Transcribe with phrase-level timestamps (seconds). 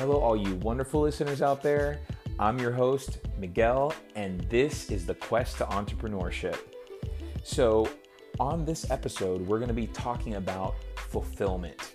[0.00, 2.00] Hello, all you wonderful listeners out there.
[2.38, 6.56] I'm your host, Miguel, and this is the quest to entrepreneurship.
[7.42, 7.86] So,
[8.38, 11.92] on this episode, we're going to be talking about fulfillment.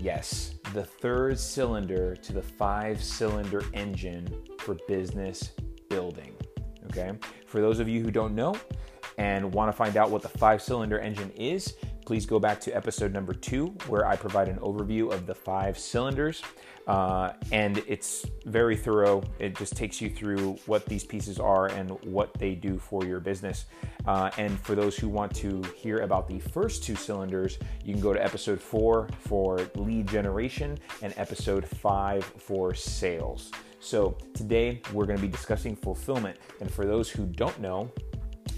[0.00, 5.52] Yes, the third cylinder to the five cylinder engine for business
[5.88, 6.34] building.
[6.86, 7.12] Okay,
[7.46, 8.56] for those of you who don't know
[9.16, 12.70] and want to find out what the five cylinder engine is, please go back to
[12.76, 16.42] episode number two, where I provide an overview of the five cylinders.
[16.86, 19.22] Uh, and it's very thorough.
[19.38, 23.20] It just takes you through what these pieces are and what they do for your
[23.20, 23.64] business.
[24.06, 28.02] Uh, and for those who want to hear about the first two cylinders, you can
[28.02, 33.50] go to episode four for lead generation and episode five for sales.
[33.80, 36.38] So today we're going to be discussing fulfillment.
[36.60, 37.90] And for those who don't know,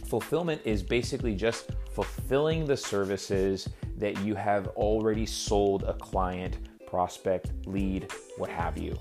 [0.09, 7.51] fulfillment is basically just fulfilling the services that you have already sold a client, prospect,
[7.67, 8.97] lead, what have you.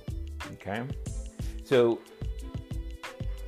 [0.53, 0.83] Okay?
[1.63, 1.99] So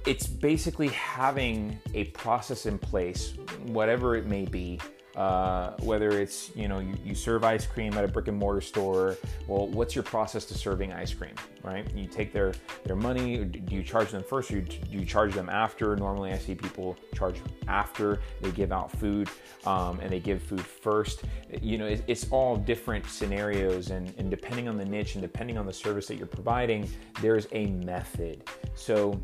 [0.06, 3.34] it's basically having a process in place,
[3.66, 4.80] whatever it may be,
[5.18, 8.62] uh, whether it's you know you, you, serve ice cream at a brick and mortar
[8.62, 11.86] store well what's your process to serving ice cream right?
[11.94, 12.54] You take their
[12.86, 15.96] their money do you charge them first or do you charge them after?
[15.96, 19.30] Normally i see people charge after they give out food
[19.66, 21.24] um, and they give food first.
[21.62, 25.58] You know it, it's all different scenarios and, and depending on the niche and depending
[25.58, 26.90] on the service that you're providing
[27.22, 28.44] there's a method.
[28.76, 29.20] So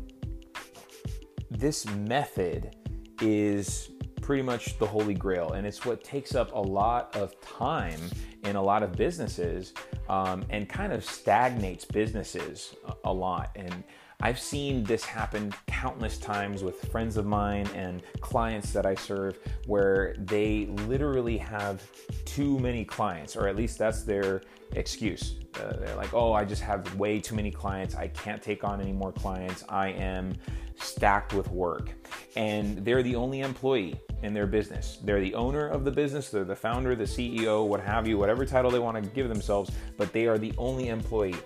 [1.50, 2.76] this method
[3.20, 3.90] is
[4.24, 8.00] pretty much the holy grail, and it's what takes up a lot of time
[8.44, 9.74] in a lot of businesses
[10.08, 13.50] um, and kind of stagnates businesses a, lot.
[13.54, 13.84] And
[14.22, 19.38] I've seen this happen countless times with friends of mine and clients that I serve
[19.66, 21.82] where they literally have
[22.24, 24.40] too many clients, or at least that's their
[24.72, 25.34] excuse.
[25.60, 27.94] Uh, they're like, oh, I just have way too many clients.
[27.94, 29.64] I can't take on any more clients.
[29.68, 30.32] I am
[30.76, 31.90] stacked with work.
[32.36, 34.98] And they're the only employee in their business.
[35.04, 38.46] They're the owner of the business, they're the founder, the CEO, what have you, whatever
[38.46, 41.36] title they want to give themselves, but they are the only employee.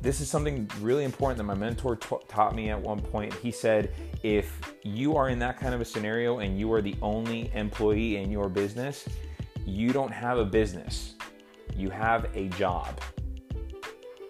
[0.00, 3.34] This is something really important that my mentor t- taught me at one point.
[3.34, 3.92] He said,
[4.22, 8.16] if you are in that kind of a scenario and you are the only employee
[8.16, 9.06] in your business,
[9.66, 11.16] you don't have a business,
[11.76, 13.00] you have a job.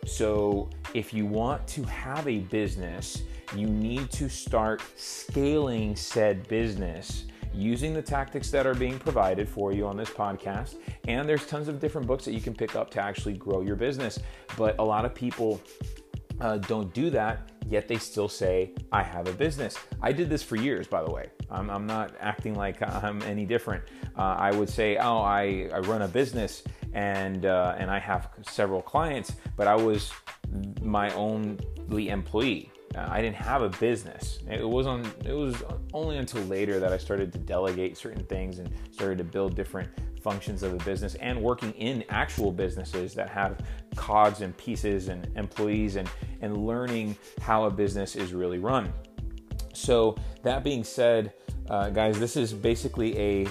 [0.07, 3.23] So, if you want to have a business,
[3.55, 9.73] you need to start scaling said business using the tactics that are being provided for
[9.73, 10.77] you on this podcast.
[11.09, 13.77] And there's tons of different books that you can pick up to actually grow your
[13.77, 14.19] business.
[14.57, 15.61] But a lot of people
[16.41, 19.77] uh, don't do that, yet they still say, I have a business.
[20.01, 21.29] I did this for years, by the way.
[21.51, 23.85] I'm, I'm not acting like I'm any different.
[24.17, 26.63] Uh, I would say, Oh, I, I run a business
[26.93, 30.13] and, uh, and I have several clients, but I was
[30.83, 32.71] my only employee.
[32.95, 34.41] Uh, I didn't have a business.
[34.51, 35.11] It was on.
[35.25, 35.63] It was
[35.93, 39.89] only until later that I started to delegate certain things and started to build different
[40.21, 43.61] functions of a business and working in actual businesses that have
[43.97, 46.11] cogs and pieces and employees and
[46.43, 48.93] and learning how a business is really run.
[49.73, 51.33] So that being said,
[51.69, 53.47] uh, guys, this is basically a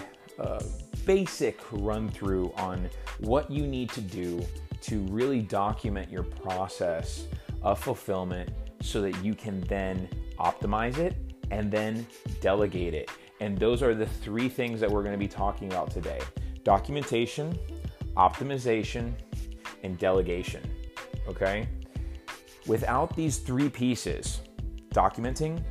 [1.06, 2.88] basic run through on
[3.20, 4.46] what you need to do
[4.82, 7.26] to really document your process
[7.64, 8.50] of fulfillment
[8.82, 10.08] so that you can then
[10.40, 11.16] optimize it
[11.52, 12.06] and then
[12.42, 13.10] delegate it.
[13.42, 16.20] And those are the three things that we're going to be talking about today
[16.64, 17.58] documentation,
[18.18, 19.14] optimization,
[19.84, 20.62] and delegation.
[21.28, 21.68] Okay?
[22.68, 24.42] Without these three pieces,
[24.94, 25.64] documenting,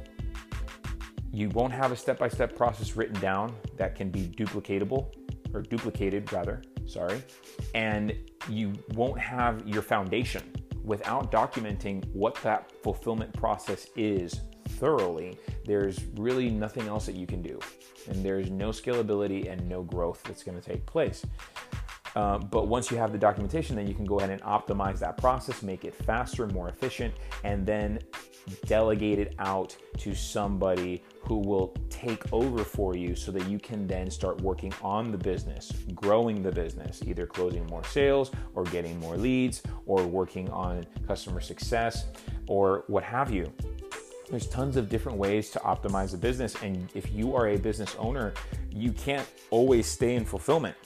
[1.33, 5.15] you won't have a step by step process written down that can be duplicatable
[5.53, 7.23] or duplicated, rather, sorry,
[7.75, 8.15] and
[8.49, 10.43] you won't have your foundation
[10.89, 14.41] without documenting what that fulfillment process is
[14.71, 17.61] thoroughly, there's really nothing else that you can do.
[18.09, 21.25] And there's no scalability and no growth that's going to take place.
[22.17, 25.19] Uh, but once you have the documentation, then you can go ahead and optimize that
[25.19, 27.15] process, make it faster, more efficient,
[27.45, 27.99] and then
[28.67, 33.87] delegate it out to somebody who will take over for you so that you can
[33.87, 38.99] then start working on the business, growing the business, either closing more sales or getting
[39.01, 42.07] more leads or working on customer success
[42.47, 43.53] or what have you.
[44.31, 46.55] There's tons of different ways to optimize a business.
[46.63, 48.35] And if you are a business owner,
[48.71, 50.77] you can't always stay in fulfillment.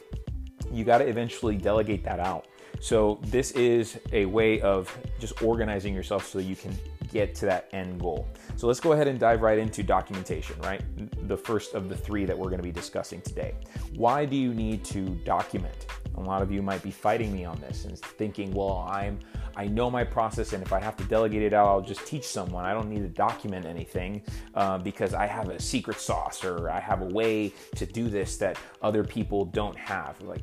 [0.73, 2.47] You got to eventually delegate that out.
[2.81, 6.77] So, this is a way of just organizing yourself so you can
[7.13, 8.27] get to that end goal.
[8.57, 10.83] So let's go ahead and dive right into documentation, right?
[11.29, 13.55] The first of the three that we're going to be discussing today.
[13.95, 15.87] Why do you need to document?
[16.17, 19.19] A lot of you might be fighting me on this and thinking, well, I'm
[19.57, 22.25] I know my process, and if I have to delegate it out, I'll just teach
[22.25, 22.65] someone.
[22.65, 24.23] I don't need to document anything
[24.55, 28.37] uh, because I have a secret sauce or I have a way to do this
[28.39, 30.21] that other people don't have.
[30.23, 30.43] Like,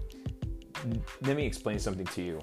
[1.24, 2.39] let me explain something to you.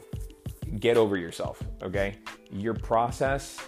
[0.80, 2.16] Get over yourself, okay?
[2.50, 3.60] Your process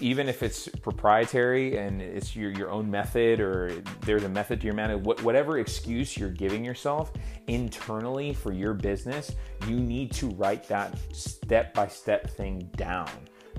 [0.00, 4.66] even if it's proprietary and it's your, your own method or there's a method to
[4.66, 7.12] your method, whatever excuse you're giving yourself
[7.46, 9.32] internally for your business,
[9.66, 13.10] you need to write that step by step thing down.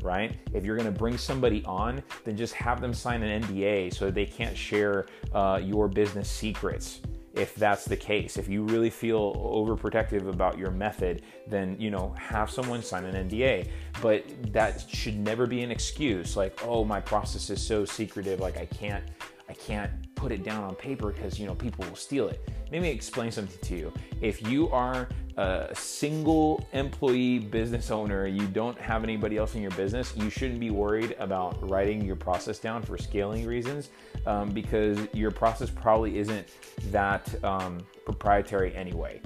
[0.01, 0.37] Right?
[0.53, 4.09] If you're going to bring somebody on, then just have them sign an NDA so
[4.09, 7.01] they can't share uh, your business secrets
[7.33, 8.37] if that's the case.
[8.37, 13.29] If you really feel overprotective about your method, then you know have someone sign an
[13.29, 13.69] NDA.
[14.01, 16.35] But that should never be an excuse.
[16.35, 19.03] Like, oh, my process is so secretive, like I can't,
[19.49, 22.47] I can't put it down on paper because you know people will steal it.
[22.71, 23.93] Let me explain something to you.
[24.21, 29.71] If you are a single employee business owner, you don't have anybody else in your
[29.71, 33.89] business, you shouldn't be worried about writing your process down for scaling reasons
[34.25, 36.47] um, because your process probably isn't
[36.91, 39.21] that um, proprietary anyway.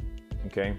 [0.48, 0.76] Okay.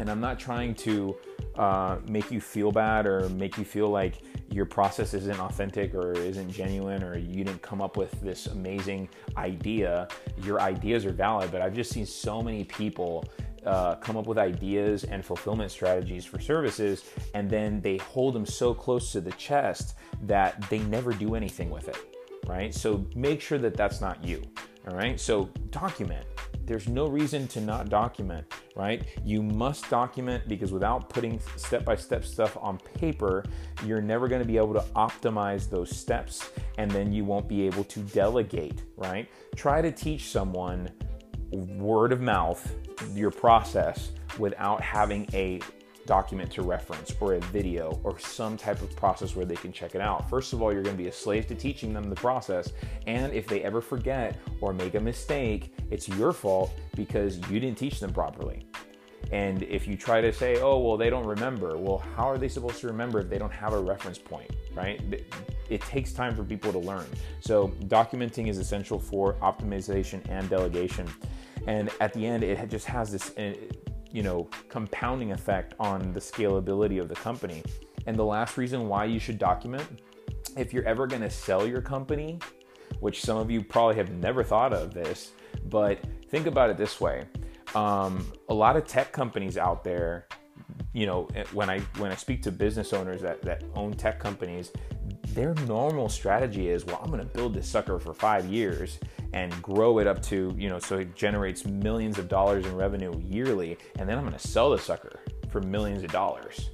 [0.00, 1.16] And I'm not trying to
[1.56, 6.12] uh, make you feel bad or make you feel like your process isn't authentic or
[6.12, 10.08] isn't genuine or you didn't come up with this amazing idea.
[10.42, 13.24] Your ideas are valid, but I've just seen so many people
[13.64, 17.04] uh, come up with ideas and fulfillment strategies for services,
[17.34, 21.70] and then they hold them so close to the chest that they never do anything
[21.70, 21.96] with it,
[22.46, 22.74] right?
[22.74, 24.42] So make sure that that's not you,
[24.88, 25.18] all right?
[25.18, 26.26] So document.
[26.66, 29.04] There's no reason to not document, right?
[29.22, 33.44] You must document because without putting step by step stuff on paper,
[33.84, 37.66] you're never going to be able to optimize those steps and then you won't be
[37.66, 39.28] able to delegate, right?
[39.56, 40.90] Try to teach someone
[41.52, 42.74] word of mouth
[43.14, 45.60] your process without having a
[46.06, 49.94] document to reference or a video or some type of process where they can check
[49.94, 50.28] it out.
[50.28, 52.72] First of all, you're going to be a slave to teaching them the process.
[53.06, 57.78] And if they ever forget or make a mistake, it's your fault because you didn't
[57.78, 58.66] teach them properly.
[59.32, 62.48] And if you try to say, oh, well, they don't remember, well, how are they
[62.48, 65.00] supposed to remember if they don't have a reference point, right?
[65.70, 67.06] It takes time for people to learn.
[67.40, 71.08] So, documenting is essential for optimization and delegation.
[71.66, 73.54] And at the end, it just has this, eh,
[74.14, 77.64] you know, compounding effect on the scalability of the company.
[78.06, 79.84] And the last reason why you should document,
[80.56, 82.38] if you're ever going to sell your company,
[83.00, 85.32] which some of you probably have never thought of this,
[85.64, 87.24] but think about it this way.
[87.74, 90.28] Um, a lot of tech companies out there,
[90.92, 94.20] you know, eh, when I when I speak to business owners that, that own tech
[94.20, 94.70] companies,
[95.30, 99.00] their normal strategy is, well, I'm going to build this sucker for five years
[99.34, 103.20] and grow it up to, you know, so it generates millions of dollars in revenue
[103.20, 103.76] yearly.
[103.98, 105.20] And then I'm going to sell the sucker
[105.50, 106.70] for millions of dollars,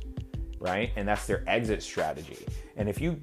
[0.58, 0.92] right?
[0.94, 2.46] And that's their exit strategy.
[2.76, 3.18] And if you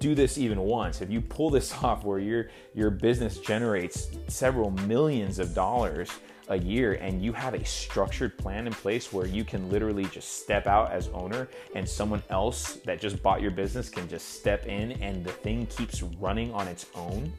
[0.00, 4.72] do this even once, if you pull this off where your your business generates several
[4.72, 6.10] millions of dollars
[6.48, 10.40] a year and you have a structured plan in place where you can literally just
[10.42, 14.66] step out as owner and someone else that just bought your business can just step
[14.66, 17.32] in and the thing keeps running on its own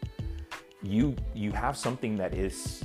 [0.83, 2.83] you you have something that is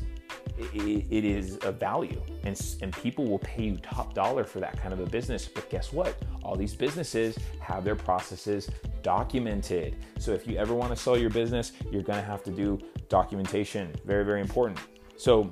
[0.58, 2.20] it, is a value.
[2.44, 5.46] And, and people will pay you top dollar for that kind of a business.
[5.46, 6.16] But guess what?
[6.42, 8.68] All these businesses have their processes
[9.02, 9.96] documented.
[10.18, 12.78] So if you ever want to sell your business you're going to have to do
[13.08, 13.94] documentation.
[14.04, 14.78] Very very important.
[15.16, 15.50] So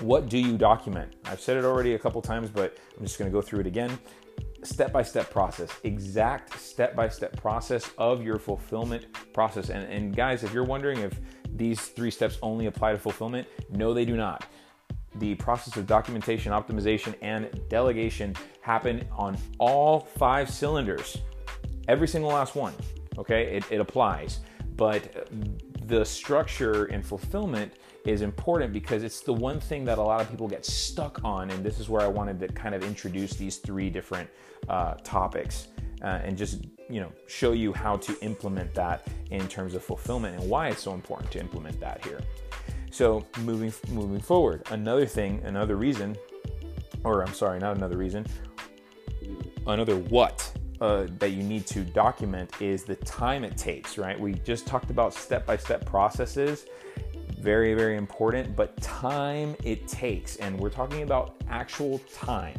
[0.00, 1.14] what do you document?
[1.24, 3.66] I've said it already a couple times but i'm just going to go through it
[3.66, 3.98] again
[4.64, 9.68] step by step process, exact step by step process of your fulfillment process.
[9.70, 11.20] And, and guys, if you're wondering if
[11.54, 14.46] these three steps only apply to fulfillment, no, they do not.
[15.16, 21.18] The process of documentation, optimization, and delegation happen on all five cylinders,
[21.86, 22.74] every single last one.
[23.18, 24.40] Okay, it, it applies.
[24.76, 25.28] But
[25.86, 30.30] the structure and fulfillment is important because it's the one thing that a lot of
[30.30, 31.50] people get stuck on.
[31.50, 34.28] And this is where I wanted to kind of introduce these three different
[34.68, 35.68] uh, topics
[36.02, 40.38] uh, and just you know show you how to implement that in terms of fulfillment
[40.38, 42.20] and why it's so important to implement that here.
[42.90, 46.16] So moving moving forward, another thing, another reason,
[47.02, 48.26] or I'm sorry, not another reason,
[49.66, 53.96] another what uh, that you need to document is the time it takes.
[53.96, 54.18] Right?
[54.18, 56.66] We just talked about step by step processes
[57.44, 60.36] very, very important, but time it takes.
[60.36, 62.56] And we're talking about actual time,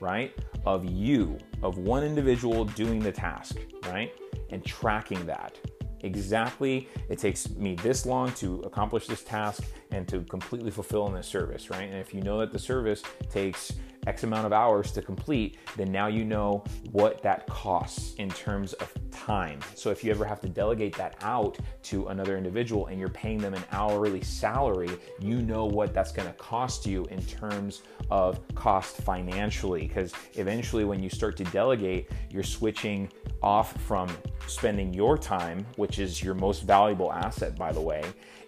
[0.00, 0.34] right?
[0.66, 3.56] Of you, of one individual doing the task,
[3.86, 4.12] right?
[4.50, 5.56] And tracking that.
[6.02, 11.14] exactly it takes me this long to accomplish this task and to completely fulfill in
[11.14, 11.88] this service, right?
[11.90, 13.72] And if you know that the service takes
[14.08, 18.72] X amount of hours to complete, then now you know what that costs in terms
[18.74, 19.60] of time.
[19.74, 23.38] So if you ever have to delegate that out to another individual and you're paying
[23.38, 28.40] them an hourly salary, you know what that's going to cost you in terms of
[28.54, 29.86] cost financially.
[29.86, 33.10] Because eventually, when you start to delegate, you're switching
[33.42, 34.08] off from
[34.46, 38.02] spending your time, which is your most valuable asset, by the way,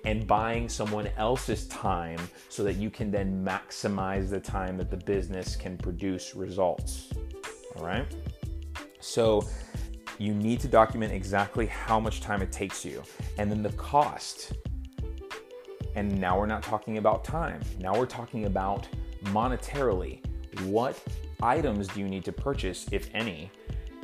[0.05, 4.97] and buying someone else's time so that you can then maximize the time that the
[4.97, 7.09] business can produce results.
[7.77, 8.07] All right.
[9.01, 9.47] So
[10.19, 13.03] you need to document exactly how much time it takes you
[13.39, 14.53] and then the cost.
[15.95, 17.61] And now we're not talking about time.
[17.79, 18.87] Now we're talking about
[19.25, 20.25] monetarily.
[20.65, 21.03] What
[21.43, 23.51] items do you need to purchase, if any,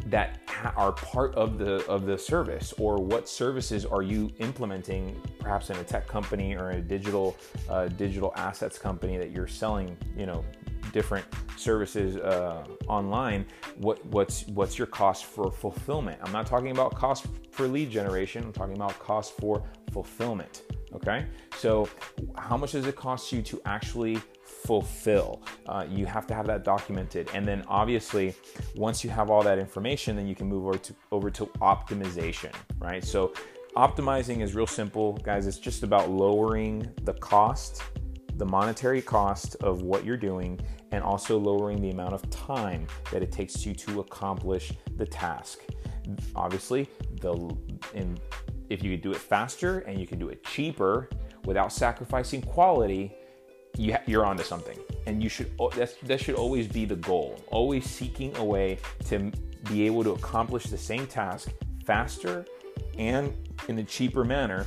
[0.07, 0.39] that
[0.77, 5.77] are part of the of the service or what services are you implementing perhaps in
[5.77, 7.37] a tech company or a digital
[7.69, 10.45] uh, digital assets company that you're selling you know
[10.93, 11.25] different
[11.57, 13.47] services uh, online
[13.79, 18.43] what what's what's your cost for fulfillment i'm not talking about cost for lead generation
[18.45, 20.63] i'm talking about cost for fulfillment
[20.95, 21.27] okay
[21.57, 21.89] so
[22.37, 25.43] how much does it cost you to actually fulfill.
[25.67, 27.29] Uh, you have to have that documented.
[27.35, 28.35] And then obviously,
[28.75, 32.53] once you have all that information, then you can move over to, over to optimization,
[32.79, 33.05] right?
[33.05, 33.33] So
[33.77, 35.47] optimizing is real simple, guys.
[35.47, 37.83] It's just about lowering the cost,
[38.37, 40.61] the monetary cost of what you're doing,
[40.93, 45.61] and also lowering the amount of time that it takes you to accomplish the task.
[46.35, 46.89] Obviously,
[47.21, 47.33] the
[47.95, 48.19] in,
[48.69, 51.09] if you could do it faster and you can do it cheaper
[51.45, 53.15] without sacrificing quality,
[53.77, 56.97] you ha- you're onto something, and you should oh, that's, that should always be the
[56.97, 57.41] goal.
[57.49, 59.33] Always seeking a way to
[59.69, 61.51] be able to accomplish the same task
[61.85, 62.45] faster
[62.99, 63.35] and
[63.69, 64.67] in a cheaper manner.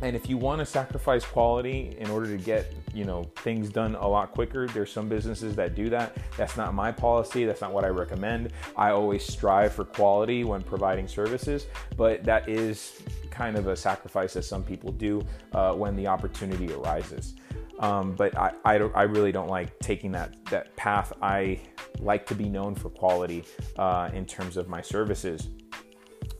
[0.00, 3.94] And if you want to sacrifice quality in order to get you know things done
[3.96, 6.16] a lot quicker, there's some businesses that do that.
[6.36, 7.44] That's not my policy.
[7.44, 8.52] That's not what I recommend.
[8.76, 14.34] I always strive for quality when providing services, but that is kind of a sacrifice
[14.34, 17.34] that some people do uh, when the opportunity arises.
[17.78, 21.12] Um, but I, I, I, really don't like taking that, that path.
[21.22, 21.60] I
[22.00, 23.44] like to be known for quality
[23.76, 25.48] uh, in terms of my services.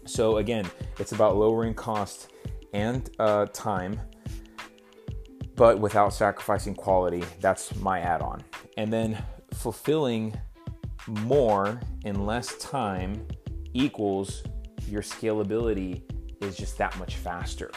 [0.05, 2.33] So, again, it's about lowering cost
[2.73, 4.01] and uh, time,
[5.57, 7.25] but without sacrificing quality.
[7.41, 8.43] That's my add on.
[8.77, 9.23] And then
[9.53, 10.39] fulfilling
[11.09, 13.27] more in less time
[13.75, 14.43] equals
[14.87, 16.03] your scalability
[16.43, 17.71] is just that much faster.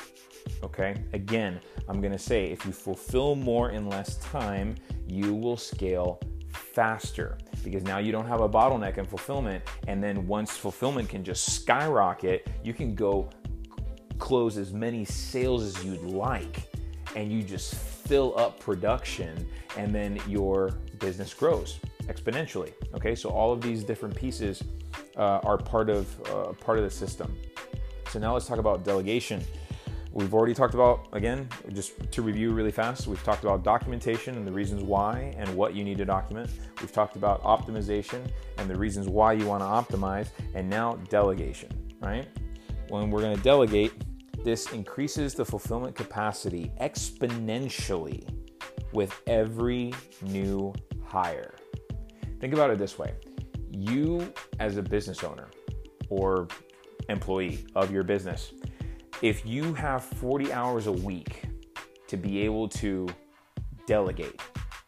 [0.63, 4.75] Okay, again, I'm gonna say if you fulfill more in less time,
[5.07, 6.19] you will scale
[6.51, 9.63] faster because now you don't have a bottleneck in fulfillment.
[9.88, 13.29] And then once fulfillment can just skyrocket, you can go
[14.21, 16.71] close as many sales as you'd like
[17.15, 19.45] and you just fill up production
[19.77, 24.63] and then your business grows exponentially okay so all of these different pieces
[25.17, 27.35] uh, are part of uh, part of the system
[28.09, 29.43] so now let's talk about delegation
[30.13, 34.45] We've already talked about, again, just to review really fast, we've talked about documentation and
[34.45, 36.49] the reasons why and what you need to document.
[36.81, 41.71] We've talked about optimization and the reasons why you want to optimize, and now delegation,
[42.01, 42.27] right?
[42.89, 43.93] When we're going to delegate,
[44.43, 48.27] this increases the fulfillment capacity exponentially
[48.93, 49.93] with every
[50.24, 50.74] new
[51.05, 51.55] hire.
[52.39, 53.13] Think about it this way
[53.74, 55.50] you, as a business owner
[56.10, 56.48] or
[57.10, 58.53] employee of your business,
[59.21, 61.43] if you have 40 hours a week
[62.07, 63.07] to be able to
[63.86, 64.41] delegate,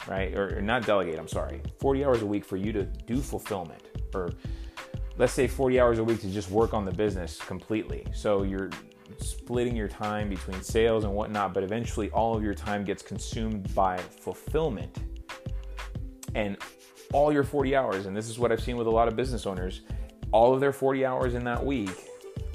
[0.08, 0.34] right?
[0.36, 3.84] Or, or, not delegate, I'm sorry, 40 hours a week for you to do fulfillment,
[4.14, 4.32] or
[5.18, 8.06] let's say 40 hours a week to just work on the business completely.
[8.14, 8.70] So you're
[9.20, 13.74] splitting your time between sales and whatnot, but eventually all of your time gets consumed
[13.74, 15.00] by fulfillment.
[16.36, 16.58] And
[17.14, 19.46] all your 40 hours, and this is what I've seen with a lot of business
[19.46, 19.82] owners,
[20.32, 22.10] all of their 40 hours in that week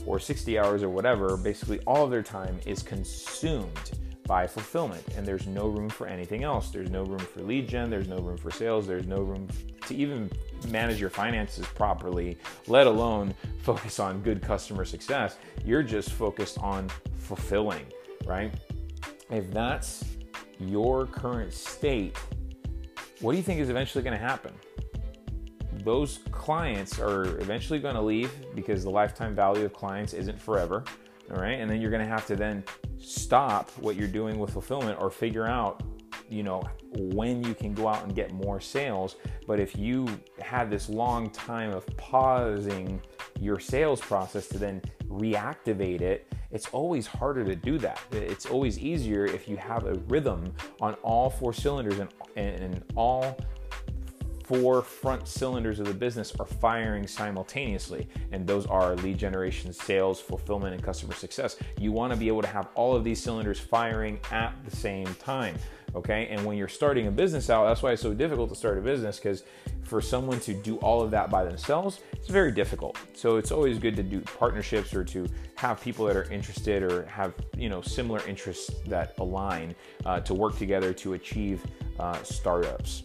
[0.04, 3.92] or 60 hours or whatever, basically all of their time is consumed
[4.26, 6.70] by fulfillment and there's no room for anything else.
[6.70, 9.48] There's no room for lead gen, there's no room for sales, there's no room
[9.86, 10.30] to even
[10.66, 12.36] manage your finances properly,
[12.66, 15.36] let alone focus on good customer success.
[15.64, 17.86] You're just focused on fulfilling,
[18.26, 18.52] right?
[19.30, 20.04] If that's
[20.58, 22.16] your current state,
[23.20, 24.52] what do you think is eventually going to happen?
[25.84, 30.84] those clients are eventually going to leave because the lifetime value of clients isn't forever.
[31.30, 31.60] All right.
[31.60, 32.64] And then you're going to have to then
[32.98, 35.82] stop what you're doing with fulfillment or figure out,
[36.28, 36.62] you know,
[36.94, 39.16] when you can go out and get more sales.
[39.46, 40.06] But if you
[40.40, 43.00] had this long time of pausing
[43.40, 48.00] your sales process to then reactivate it, it's always harder to do that.
[48.10, 53.38] It's always easier if you have a rhythm on all four cylinders and, and all
[54.48, 60.20] four front cylinders of the business are firing simultaneously, and those are lead generation, sales,
[60.20, 61.58] fulfillment, and customer success.
[61.78, 65.06] You want to be able to have all of these cylinders firing at the same
[65.16, 65.54] time.
[65.94, 68.78] Okay, and when you're starting a business out, that's why it's so difficult to start
[68.78, 69.44] a business because
[69.82, 72.98] for someone to do all of that by themselves, it's very difficult.
[73.14, 77.06] So it's always good to do partnerships or to have people that are interested or
[77.06, 81.64] have you know similar interests that align uh, to work together to achieve
[81.98, 83.04] uh, startups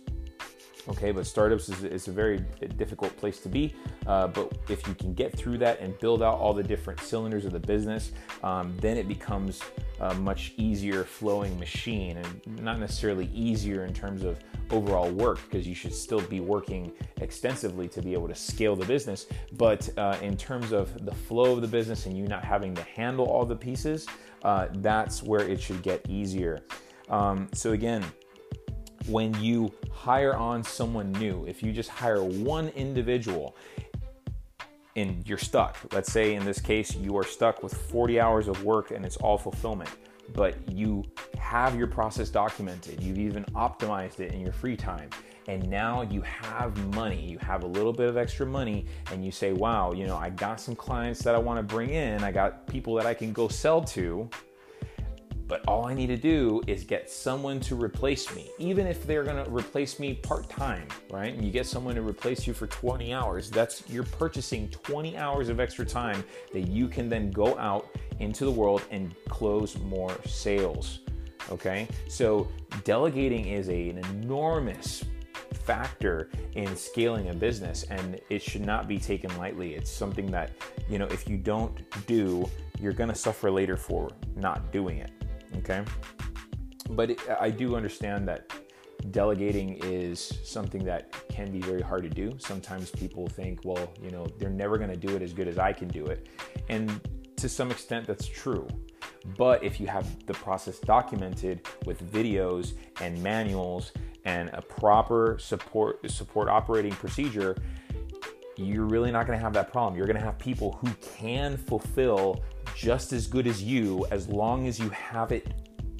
[0.89, 2.39] okay but startups is, is, a very
[2.77, 3.73] difficult place to be
[4.07, 7.45] uh, but if you can get through that and build out all the different cylinders
[7.45, 8.11] of the business
[8.43, 9.61] um, then it becomes
[10.01, 14.37] a much easier flowing machine and not necessarily easier in terms of
[14.71, 18.85] overall work because you should still be working extensively to be able to scale the
[18.85, 19.27] business.
[19.53, 22.83] But uh, in terms of the flow of the business and you not having to
[22.83, 24.07] handle all the pieces
[24.43, 26.59] uh, that's where it should get easier.
[27.09, 28.03] Um, so again
[29.07, 33.55] when you hire on someone new, if you just hire one individual
[34.95, 38.63] and you're stuck, let's say in this case, you are stuck with 40 hours of
[38.63, 39.89] work and it's all fulfillment,
[40.33, 41.03] but you
[41.37, 45.09] have your process documented, you've even optimized it in your free time.
[45.49, 49.31] And now you have money, you have a little bit of extra money, and you
[49.31, 52.31] say, Wow, you know, I got some clients that I want to bring in, I
[52.31, 54.29] got people that I can go sell to
[55.47, 59.23] but all I need to do is get someone to replace me, even if they're
[59.23, 61.33] to replace me part time, right?
[61.33, 63.49] And you get someone to replace you for 20 hours.
[63.49, 66.23] That's you're purchasing 20 hours of extra time
[66.53, 70.99] that you can then go out into the world and close more sales.
[71.51, 72.47] Okay, so
[72.85, 75.03] delegating is a, an enormous
[75.65, 79.75] factor in scaling a business and it should not be taken lightly.
[79.75, 80.51] It's something that,
[80.89, 85.11] you know, if you don't do, you're going to suffer later for not doing it
[85.57, 85.83] okay?
[86.89, 88.51] But i do understand that
[89.11, 92.35] delegating is something that can be very hard to do.
[92.39, 95.57] Sometimes people think well you know they're never going to do it as good as
[95.57, 96.27] i can do it.
[96.69, 97.01] And
[97.37, 98.67] to some extent that's true.
[99.37, 103.93] But if you have the process documented with videos and manuals
[104.25, 107.55] and a proper support support operating procedure
[108.57, 109.95] you're really not going to have that problem.
[109.95, 112.43] You're going to have people who can fulfill
[112.75, 115.47] just as good as you as long as you have it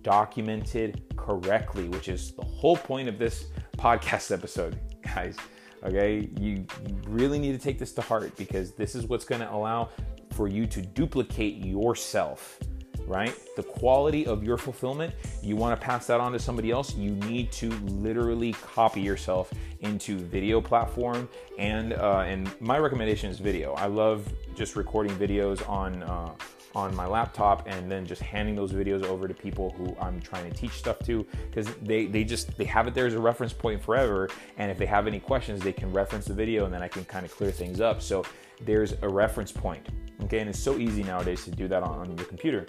[0.04, 3.46] documented correctly, which is the whole point of this
[3.78, 5.38] podcast episode, guys.
[5.84, 6.66] Okay, you,
[7.08, 9.90] really need to take this to heart because this is what's going to allow
[10.32, 12.60] for you to duplicate yourself
[13.06, 13.36] right?
[13.56, 17.12] The quality of your fulfillment, you want to pass that on to somebody else, you
[17.12, 21.28] need to literally copy yourself into video platform.
[21.58, 23.74] And uh, and my recommendation is video.
[23.74, 26.04] I love just recording videos on.
[26.04, 26.32] Uh,
[26.76, 30.50] on my laptop and then just handing those videos over to people who I'm trying
[30.50, 33.54] to teach stuff to because they, they just they have it there as a reference
[33.54, 36.82] point forever and if they have any questions they can reference the video and then
[36.82, 38.24] I can kind of clear things up so
[38.62, 39.88] there's a reference point
[40.24, 42.66] okay and it's so easy nowadays to do that on, on your computer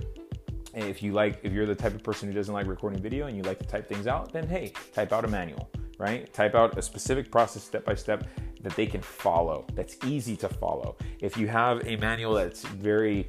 [0.75, 3.27] and if you like, if you're the type of person who doesn't like recording video
[3.27, 6.33] and you like to type things out, then hey, type out a manual, right?
[6.35, 8.27] Type out a specific process step by step
[8.61, 9.67] that they can follow.
[9.75, 10.97] That's easy to follow.
[11.21, 13.29] If you have a manual that's very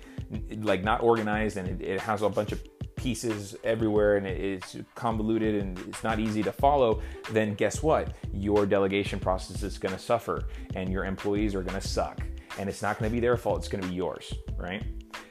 [0.60, 2.62] like not organized and it, it has a bunch of
[2.96, 8.16] pieces everywhere and it's convoluted and it's not easy to follow, then guess what?
[8.34, 12.22] Your delegation process is going to suffer and your employees are going to suck.
[12.58, 14.84] And it's not going to be their fault, it's going to be yours, right?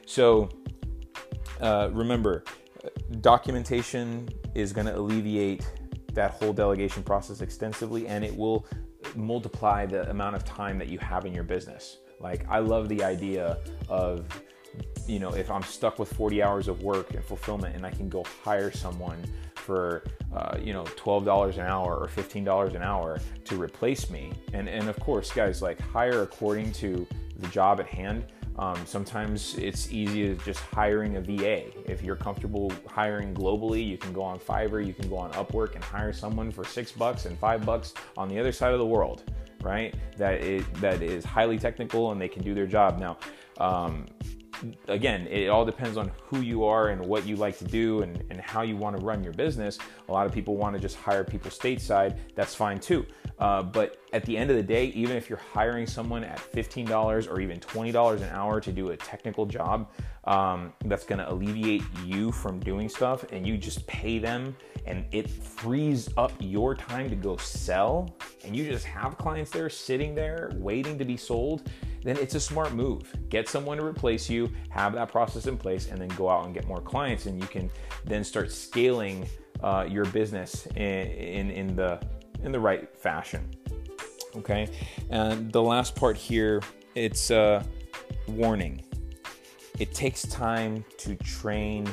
[0.05, 0.49] So,
[1.59, 2.43] uh, remember,
[3.21, 5.69] documentation is going to alleviate
[6.13, 8.65] that whole delegation process extensively and it will
[9.15, 11.97] multiply the amount of time that you have in your business.
[12.19, 13.57] Like, I love the idea
[13.89, 14.25] of,
[15.07, 18.09] you know, if I'm stuck with 40 hours of work and fulfillment and I can
[18.09, 19.23] go hire someone
[19.55, 20.03] for,
[20.35, 24.33] uh, you know, $12 an hour or $15 an hour to replace me.
[24.53, 27.07] And, and of course, guys, like hire according to
[27.39, 28.25] the job at hand
[28.57, 31.65] um, sometimes it's easy as just hiring a VA.
[31.89, 35.75] If you're comfortable hiring globally, you can go on Fiverr, you can go on Upwork
[35.75, 38.85] and hire someone for six bucks and five bucks on the other side of the
[38.85, 39.23] world,
[39.61, 39.93] right?
[40.17, 42.97] That is, that is highly technical and they can do their job.
[42.97, 43.17] Now,
[43.59, 44.05] um,
[44.87, 48.23] again, it all depends on who you are and what you like to do and,
[48.29, 49.77] and how you want to run your business.
[50.09, 52.17] A lot of people want to just hire people stateside.
[52.35, 53.05] That's fine too.
[53.39, 57.31] Uh, but at the end of the day, even if you're hiring someone at $15
[57.31, 59.91] or even $20 an hour to do a technical job
[60.23, 65.05] um, that's going to alleviate you from doing stuff and you just pay them and
[65.11, 70.13] it frees up your time to go sell, and you just have clients there sitting
[70.13, 71.69] there waiting to be sold,
[72.05, 73.11] then it's a smart move.
[73.29, 76.53] Get someone to replace you, have that process in place, and then go out and
[76.53, 77.69] get more clients, and you can
[78.05, 79.27] then start scaling
[79.63, 81.99] uh, your business in, in, in the
[82.43, 83.49] in the right fashion.
[84.37, 84.69] Okay,
[85.09, 86.61] and the last part here,
[86.93, 87.63] it's a uh,
[88.27, 88.83] warning.
[89.79, 91.89] It takes time to train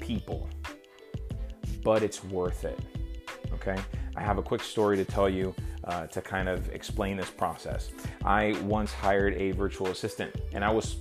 [0.00, 0.48] people,
[1.84, 2.78] but it's worth it.
[3.52, 3.76] Okay,
[4.16, 7.90] I have a quick story to tell you uh, to kind of explain this process.
[8.24, 10.96] I once hired a virtual assistant, and I was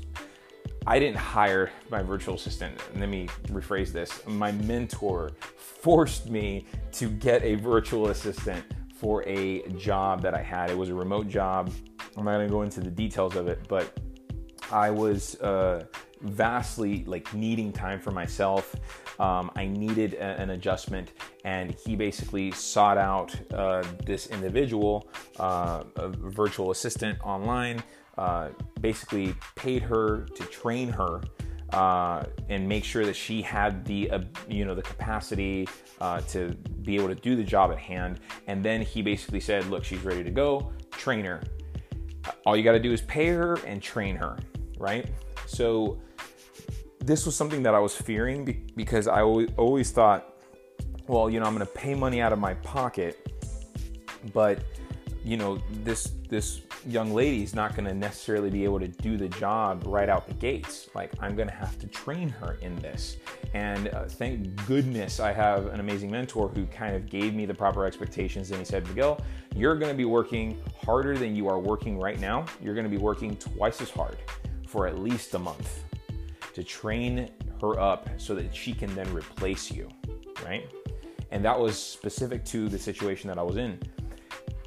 [0.87, 2.75] I didn't hire my virtual assistant.
[2.95, 4.25] Let me rephrase this.
[4.25, 8.63] My mentor forced me to get a virtual assistant
[8.95, 10.71] for a job that I had.
[10.71, 11.71] It was a remote job.
[12.17, 13.95] I'm not going to go into the details of it, but
[14.71, 15.85] I was uh,
[16.21, 18.75] vastly like needing time for myself.
[19.19, 21.11] Um, I needed a, an adjustment,
[21.43, 27.83] and he basically sought out uh, this individual, uh, a virtual assistant online.
[28.17, 28.49] Uh,
[28.81, 31.21] basically, paid her to train her
[31.73, 35.67] uh, and make sure that she had the uh, you know the capacity
[35.99, 36.49] uh, to
[36.83, 38.19] be able to do the job at hand.
[38.47, 40.71] And then he basically said, "Look, she's ready to go.
[40.91, 41.41] Train her.
[42.45, 44.37] All you got to do is pay her and train her."
[44.77, 45.07] Right?
[45.45, 46.01] So
[47.01, 50.35] this was something that I was fearing because I always thought,
[51.07, 53.27] well, you know, I'm going to pay money out of my pocket,
[54.33, 54.63] but
[55.23, 59.17] you know, this this young lady is not going to necessarily be able to do
[59.17, 60.89] the job right out the gates.
[60.95, 63.17] Like, I'm going to have to train her in this.
[63.53, 67.53] And uh, thank goodness I have an amazing mentor who kind of gave me the
[67.53, 68.49] proper expectations.
[68.49, 69.21] And he said, Miguel,
[69.55, 72.45] you're going to be working harder than you are working right now.
[72.59, 74.17] You're going to be working twice as hard
[74.65, 75.83] for at least a month
[76.53, 77.29] to train
[77.61, 79.89] her up so that she can then replace you,
[80.45, 80.69] right?
[81.31, 83.79] And that was specific to the situation that I was in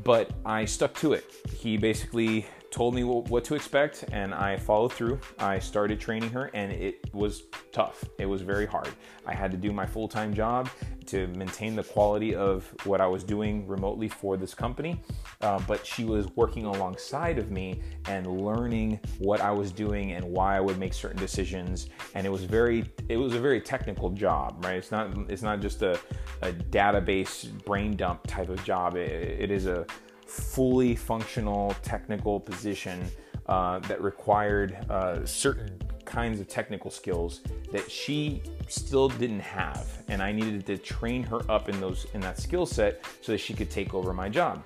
[0.05, 1.25] but I stuck to it.
[1.51, 5.21] He basically told me what to expect and I followed through.
[5.39, 8.05] I started training her and it was tough.
[8.19, 8.89] It was very hard.
[9.25, 10.69] I had to do my full time job
[11.07, 15.01] to maintain the quality of what I was doing remotely for this company.
[15.41, 20.25] Uh, but she was working alongside of me and learning what I was doing and
[20.25, 21.91] why I would make certain decisions.
[22.17, 24.77] And it was very, it was a very technical job, right?
[24.77, 25.97] It's not, it's not just a,
[26.43, 28.97] a database brain dump type of job.
[28.97, 29.87] it, it is a
[30.27, 33.05] fully functional technical position
[33.47, 37.41] uh, that required uh, certain kinds of technical skills
[37.73, 40.03] that she still didn't have.
[40.09, 43.39] And i needed to train her up in those in that skill set so that
[43.39, 44.65] she could take over my job.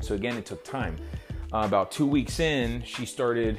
[0.00, 0.96] So again it took time.
[1.52, 3.58] Uh, about two weeks in she started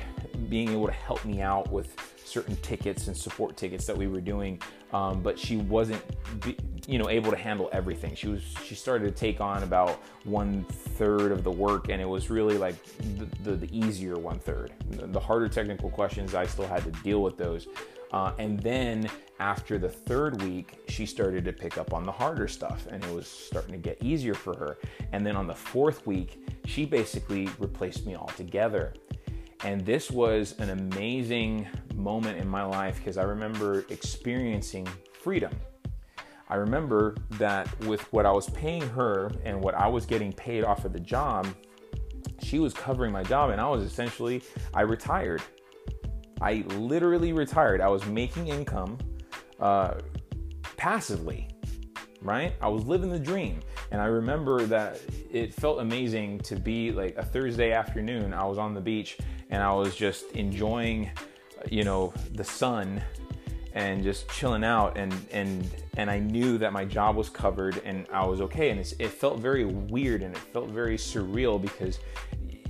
[0.50, 4.22] being able to help me out with certain tickets and support tickets that we were
[4.22, 4.62] doing.
[4.94, 6.02] Um, but she wasn't
[6.41, 8.15] be, you know able to handle everything.
[8.15, 12.08] She was she started to take on about one third of the work and it
[12.08, 12.76] was really like
[13.17, 17.22] the, the, the easier one third the harder technical questions i still had to deal
[17.22, 17.67] with those.
[18.12, 22.48] Uh, and then after the third week she started to pick up on the harder
[22.48, 24.78] stuff and it was starting to get easier for her.
[25.13, 28.94] And then on the fourth week she basically replaced me altogether.
[29.63, 35.52] And this was an amazing moment in my life because I remember experiencing freedom.
[36.52, 40.66] I remember that with what I was paying her and what I was getting paid
[40.66, 41.48] off of the job,
[42.44, 45.42] she was covering my job and I was essentially, I retired.
[46.42, 47.80] I literally retired.
[47.80, 48.98] I was making income
[49.62, 49.94] uh,
[50.76, 51.48] passively,
[52.22, 52.54] right?
[52.62, 53.62] I was living the dream.
[53.92, 55.00] And I remember that
[55.32, 58.34] it felt amazing to be like a Thursday afternoon.
[58.34, 59.18] I was on the beach
[59.52, 61.12] and I was just enjoying,
[61.70, 63.02] you know, the sun
[63.74, 68.06] and just chilling out and and and I knew that my job was covered and
[68.12, 72.00] I was okay and it felt very weird and it felt very surreal because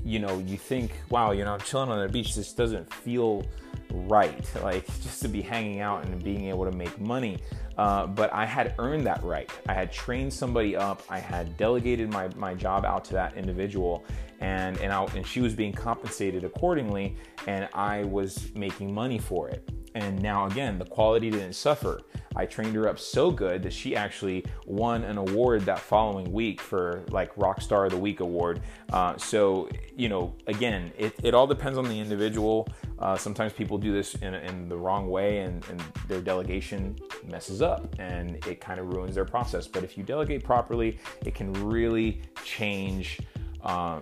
[0.03, 3.45] you know you think wow you know I'm chilling on the beach this doesn't feel
[3.91, 7.39] right like just to be hanging out and being able to make money
[7.77, 9.49] uh, but I had earned that right.
[9.67, 11.01] I had trained somebody up.
[11.09, 14.03] I had delegated my, my job out to that individual,
[14.39, 17.15] and and, I, and she was being compensated accordingly,
[17.47, 19.67] and I was making money for it.
[19.95, 22.01] And now again, the quality didn't suffer.
[22.35, 26.61] I trained her up so good that she actually won an award that following week
[26.61, 28.61] for like Rockstar of the Week award.
[28.93, 32.69] Uh, so, you know, again, it, it all depends on the individual.
[32.99, 36.95] Uh, sometimes people do this in, in the wrong way and, and their delegation
[37.27, 39.67] messes up and it kind of ruins their process.
[39.67, 43.19] But if you delegate properly, it can really change
[43.63, 43.99] uh,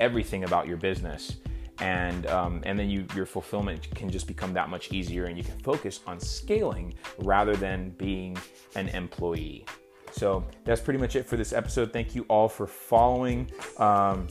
[0.00, 1.36] everything about your business
[1.80, 5.44] and um, and then you, your fulfillment can just become that much easier and you
[5.44, 8.36] can focus on scaling rather than being
[8.74, 9.64] an employee
[10.12, 11.92] So that's pretty much it for this episode.
[11.92, 13.50] Thank you all for following.
[13.78, 14.26] Um,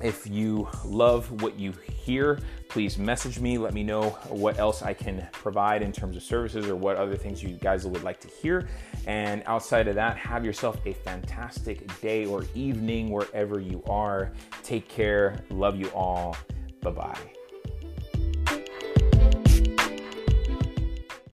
[0.00, 1.72] if you love what you
[2.04, 3.56] hear, please message me.
[3.56, 7.14] Let me know what else I can provide in terms of services or what other
[7.14, 8.68] things you guys would like to hear.
[9.06, 14.32] And outside of that, have yourself a fantastic day or evening wherever you are.
[14.64, 15.38] Take care.
[15.50, 16.36] Love you all.
[16.82, 17.41] Bye bye.